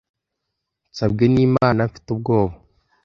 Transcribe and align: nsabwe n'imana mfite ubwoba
nsabwe 0.91 1.25
n'imana 1.33 1.79
mfite 1.89 2.07
ubwoba 2.15 2.55